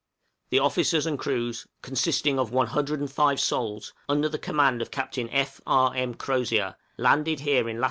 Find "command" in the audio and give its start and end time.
4.39-4.81